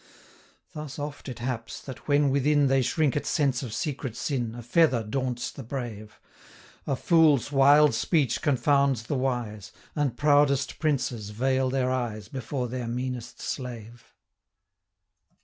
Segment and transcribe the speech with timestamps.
[0.73, 4.55] Thus oft it haps, that when within 230 They shrink at sense of secret sin,
[4.55, 6.19] A feather daunts the brave;
[6.87, 12.87] A fool's wild speech confounds the wise, And proudest princes vail their eyes Before their
[12.87, 14.11] meanest slave.